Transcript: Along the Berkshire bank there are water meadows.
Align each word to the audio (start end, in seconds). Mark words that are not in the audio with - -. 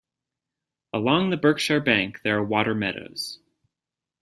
Along 0.93 1.29
the 1.29 1.37
Berkshire 1.37 1.79
bank 1.79 2.21
there 2.23 2.39
are 2.39 2.43
water 2.43 2.73
meadows. 2.73 3.37